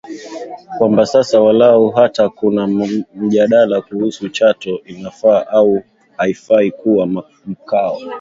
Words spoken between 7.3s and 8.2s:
mkoa